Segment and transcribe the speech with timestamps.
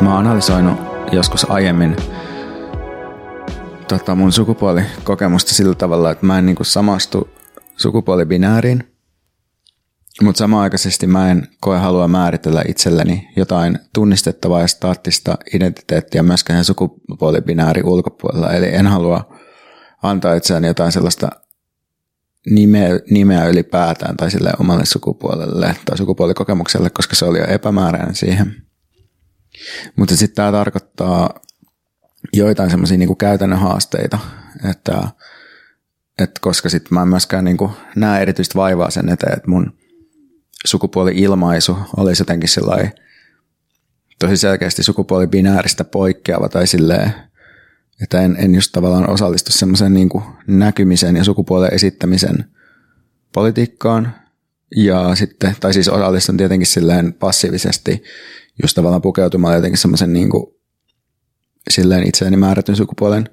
[0.00, 0.80] että mä oon analysoinut
[1.12, 1.96] joskus aiemmin
[3.88, 7.28] tota, mun sukupuolikokemusta sillä tavalla, että mä en niinku samastu
[7.76, 8.96] sukupuolibinääriin,
[10.22, 17.82] mutta samaaikaisesti mä en koe halua määritellä itselleni jotain tunnistettavaa ja staattista identiteettiä myöskään sukupuolibinääri
[17.84, 18.52] ulkopuolella.
[18.52, 19.36] Eli en halua
[20.02, 21.28] antaa itseäni jotain sellaista
[22.50, 28.69] nimeä, nimeä ylipäätään tai sille omalle sukupuolelle tai sukupuolikokemukselle, koska se oli jo epämääräinen siihen.
[29.96, 31.40] Mutta sitten tämä tarkoittaa
[32.32, 34.18] joitain semmoisia niinku käytännön haasteita,
[34.70, 35.02] että,
[36.18, 39.72] että koska sitten mä en myöskään niinku näe erityistä vaivaa sen eteen, että mun
[40.66, 42.92] sukupuoli-ilmaisu olisi jotenkin sellainen
[44.18, 47.12] tosi selkeästi sukupuolibinääristä poikkeava tai silleen,
[48.02, 50.08] että en, en just tavallaan osallistu semmoisen niin
[50.46, 52.44] näkymisen ja sukupuolen esittämisen
[53.32, 54.14] politiikkaan.
[54.76, 58.02] Ja sitten, tai siis osallistun tietenkin silleen passiivisesti
[58.62, 60.46] just tavallaan pukeutumalla jotenkin semmoisen niin kuin,
[61.70, 63.28] silleen itseäni määrätyn sukupuolen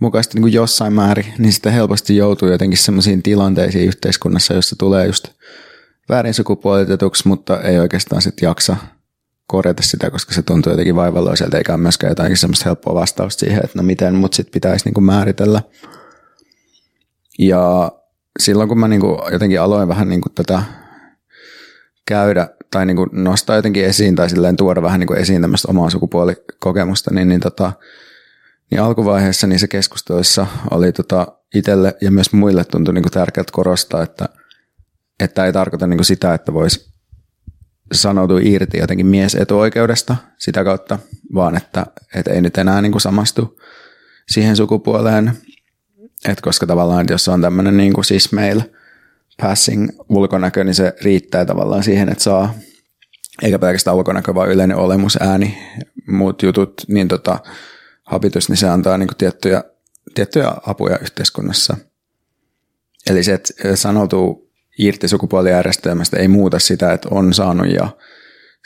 [0.00, 5.06] mukaisesti niin kuin jossain määrin, niin sitten helposti joutuu jotenkin semmoisiin tilanteisiin yhteiskunnassa, jossa tulee
[5.06, 5.28] just
[6.08, 8.76] väärin sukupuolitetuksi, mutta ei oikeastaan sitten jaksa
[9.46, 13.64] korjata sitä, koska se tuntuu jotenkin vaivalloiselta, eikä ole myöskään jotain semmoista helppoa vastausta siihen,
[13.64, 15.62] että no miten mut sitten pitäisi niinku määritellä.
[17.38, 17.92] Ja
[18.38, 20.62] silloin kun mä niinku jotenkin aloin vähän niinku tätä
[22.06, 27.14] käydä tai niinku nostaa jotenkin esiin tai silleen tuoda vähän niinku esiin tämmöistä omaa sukupuolikokemusta,
[27.14, 27.72] niin, niin, tota,
[28.70, 34.28] niin alkuvaiheessa niissä keskusteluissa oli tota itselle ja myös muille tuntui niinku tärkeää korostaa, että,
[35.20, 36.92] että ei tarkoita niinku sitä, että voisi
[37.92, 40.98] sanoutui irti jotenkin miesetuoikeudesta sitä kautta,
[41.34, 43.60] vaan että, että ei nyt enää niin kuin samastu
[44.28, 45.32] siihen sukupuoleen,
[46.28, 48.70] että koska tavallaan, että jos on tämmöinen niin kuin cis male
[49.42, 52.54] passing ulkonäkö, niin se riittää tavallaan siihen, että saa,
[53.42, 55.58] eikä pelkästään ulkonäkö, vaan yleinen olemus, ääni,
[56.08, 57.38] muut jutut, niin tota,
[58.04, 59.64] habitus, niin se antaa niin kuin tiettyjä,
[60.14, 61.76] tiettyjä apuja yhteiskunnassa.
[63.10, 67.88] Eli se, että sanoutuu irti sukupuolijärjestelmästä ei muuta sitä, että on saanut ja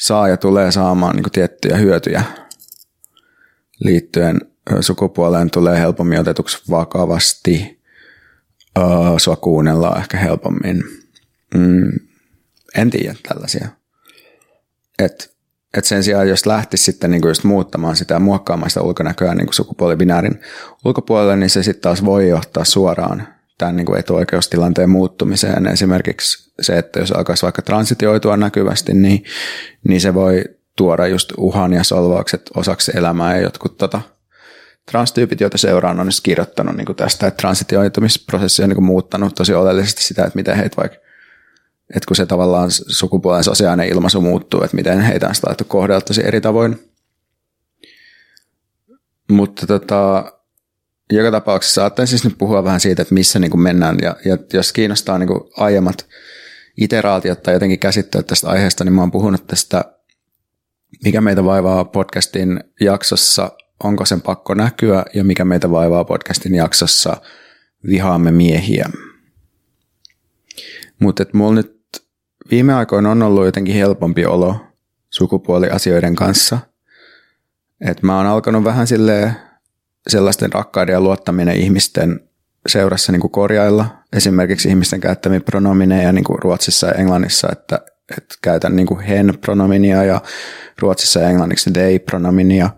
[0.00, 2.25] saa ja tulee saamaan niin tiettyjä hyötyjä
[3.81, 4.41] liittyen
[4.81, 7.81] sukupuoleen tulee helpommin otetuksi vakavasti.
[8.78, 10.84] Uh, sua kuunnellaan ehkä helpommin.
[11.55, 11.93] Mm,
[12.75, 13.69] en tiedä tällaisia.
[14.99, 15.34] Et,
[15.77, 20.41] et sen sijaan, jos lähtisi sitten niinku just muuttamaan sitä muokkaamaan sitä ulkonäköä niinku sukupuolibinäärin
[20.84, 23.28] ulkopuolelle, niin se sitten taas voi johtaa suoraan
[23.59, 25.66] tämän niin kuin etuoikeustilanteen muuttumiseen.
[25.66, 29.25] Esimerkiksi se, että jos alkaisi vaikka transitioitua näkyvästi, niin,
[29.88, 30.44] niin se voi
[30.77, 34.00] tuoda just uhan ja solvaukset osaksi elämää ja jotkut tota,
[34.91, 39.54] transtyypit, joita seuraan, on kirjoittanut niin kuin tästä, että transitioitumisprosessi on niin kuin muuttanut tosi
[39.54, 40.98] oleellisesti sitä, että miten heitä vaikka
[41.97, 46.26] että kun se tavallaan sukupuolen sosiaalinen ilmaisu muuttuu, että miten heitä on sitä kohdella tosi
[46.26, 46.93] eri tavoin.
[49.31, 50.32] Mutta tota,
[51.12, 53.99] joka tapauksessa saattaen siis nyt puhua vähän siitä, että missä niin kuin mennään.
[54.03, 56.06] Ja, ja jos kiinnostaa niin kuin aiemmat
[56.76, 59.84] iteraatiot tai jotenkin käsittää tästä aiheesta, niin mä oon puhunut tästä,
[61.04, 63.50] mikä meitä vaivaa podcastin jaksossa,
[63.84, 67.16] onko sen pakko näkyä, ja mikä meitä vaivaa podcastin jaksossa,
[67.87, 68.88] vihaamme miehiä.
[70.98, 71.82] Mutta mulla nyt
[72.50, 74.56] viime aikoina on ollut jotenkin helpompi olo
[75.10, 76.59] sukupuoliasioiden kanssa.
[77.81, 79.32] että mä oon alkanut vähän silleen
[80.09, 82.20] sellaisten rakkaiden ja luottaminen ihmisten
[82.69, 83.87] seurassa niin kuin korjailla.
[84.12, 87.81] Esimerkiksi ihmisten käyttämiä pronomineja niin kuin Ruotsissa ja Englannissa, että,
[88.19, 90.20] että käytän niin kuin hen-pronominia ja
[90.78, 92.70] Ruotsissa ja englanniksi they-pronominia.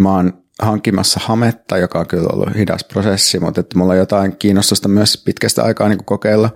[0.00, 4.36] Mä oon hankkimassa hametta, joka on kyllä ollut hidas prosessi, mutta että mulla on jotain
[4.36, 6.50] kiinnostusta myös pitkästä aikaa niin kokeilla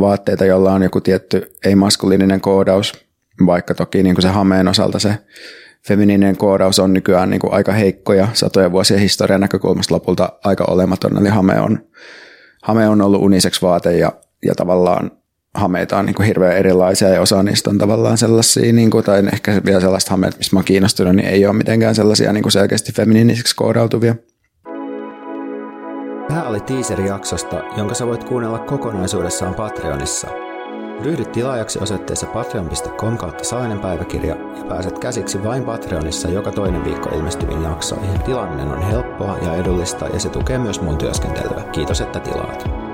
[0.00, 2.92] vaatteita, jolla on joku tietty ei-maskuliininen koodaus,
[3.46, 5.18] vaikka toki niin kuin se hameen osalta se
[5.88, 10.64] feminiininen koodaus on nykyään niin kuin aika heikko ja satoja vuosien historian näkökulmasta lopulta aika
[10.68, 11.18] olematon.
[11.18, 11.86] Eli hame on,
[12.62, 14.12] hame on ollut uniseksi vaate ja,
[14.44, 15.10] ja tavallaan
[15.54, 19.22] hameita on niin kuin hirveän erilaisia ja osa niistä on tavallaan sellaisia, niin kuin, tai
[19.32, 22.52] ehkä vielä sellaista hameita, mistä mä oon kiinnostunut, niin ei ole mitenkään sellaisia niin kuin
[22.52, 24.14] selkeästi feminiinisiksi koodautuvia.
[26.28, 30.28] Tämä oli teaser jaksosta, jonka sä voit kuunnella kokonaisuudessaan Patreonissa–
[31.04, 37.10] Ryhdy tilaajaksi osoitteessa patreon.com kautta saainen päiväkirja ja pääset käsiksi vain Patreonissa joka toinen viikko
[37.16, 38.22] ilmestyviin jaksoihin.
[38.22, 41.64] Tilaaminen on helppoa ja edullista ja se tukee myös mun työskentelyä.
[41.72, 42.91] Kiitos, että tilaat.